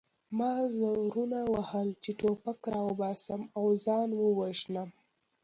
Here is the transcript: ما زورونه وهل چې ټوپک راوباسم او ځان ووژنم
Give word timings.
ما 0.37 0.53
زورونه 0.77 1.39
وهل 1.53 1.87
چې 2.03 2.11
ټوپک 2.19 2.59
راوباسم 2.73 3.41
او 3.57 3.65
ځان 3.85 4.09
ووژنم 4.15 4.89